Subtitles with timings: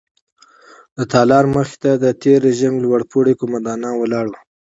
[0.97, 4.39] د تالار مخې ته د تېر رژیم لوړ پوړي قوماندان ولاړ وو.